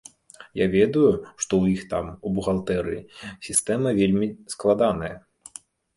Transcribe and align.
Я 0.59 0.67
ведаю, 0.75 1.09
што 1.43 1.53
ў 1.63 1.73
іх 1.75 1.83
там, 1.91 2.05
у 2.29 2.31
бухгалтэрыі, 2.37 3.03
сістэма 3.49 3.89
вельмі 4.01 4.27
складаная. 4.55 5.13